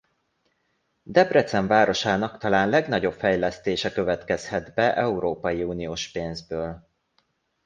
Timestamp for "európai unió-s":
4.95-6.11